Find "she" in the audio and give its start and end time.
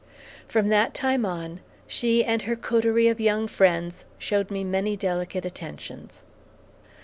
1.85-2.25